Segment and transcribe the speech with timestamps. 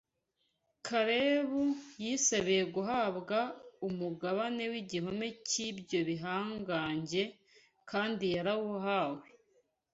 [0.87, 1.63] Kalebu
[2.03, 3.37] yisabiye guhabwa
[3.87, 7.23] umugabane w’igihome cy’ibyo bihangange
[7.89, 9.27] kandi yarawuhawe.